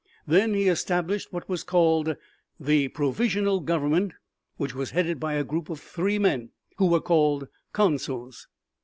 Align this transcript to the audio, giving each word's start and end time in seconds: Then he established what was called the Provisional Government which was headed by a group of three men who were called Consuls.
Then 0.25 0.55
he 0.55 0.67
established 0.67 1.31
what 1.31 1.47
was 1.47 1.63
called 1.63 2.15
the 2.59 2.87
Provisional 2.87 3.59
Government 3.59 4.13
which 4.57 4.73
was 4.73 4.89
headed 4.89 5.19
by 5.19 5.33
a 5.33 5.43
group 5.43 5.69
of 5.69 5.79
three 5.79 6.17
men 6.17 6.49
who 6.77 6.87
were 6.87 6.99
called 7.01 7.47
Consuls. 7.71 8.47